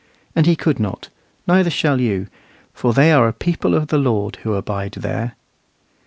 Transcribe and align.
And 0.35 0.47
he 0.47 0.55
could 0.55 0.79
not, 0.79 1.09
neither 1.45 1.69
shall 1.69 2.01
you, 2.01 2.25
for 2.73 2.91
they 2.91 3.11
are 3.11 3.27
a 3.27 3.33
people 3.33 3.75
of 3.75 3.89
the 3.89 3.99
Lord 3.99 4.37
who 4.37 4.55
abide 4.55 4.93
there. 4.93 5.35